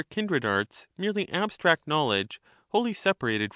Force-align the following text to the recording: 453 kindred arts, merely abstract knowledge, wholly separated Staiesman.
453 0.09 0.19
kindred 0.23 0.45
arts, 0.45 0.87
merely 0.97 1.29
abstract 1.29 1.87
knowledge, 1.87 2.41
wholly 2.69 2.91
separated 2.91 3.49
Staiesman. 3.49 3.49